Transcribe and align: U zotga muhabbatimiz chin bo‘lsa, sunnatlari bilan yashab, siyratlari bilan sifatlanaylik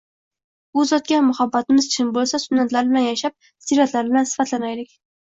U 0.79 0.85
zotga 0.91 1.19
muhabbatimiz 1.25 1.91
chin 1.97 2.11
bo‘lsa, 2.17 2.41
sunnatlari 2.47 2.93
bilan 2.97 3.09
yashab, 3.13 3.39
siyratlari 3.69 4.13
bilan 4.17 4.33
sifatlanaylik 4.35 4.95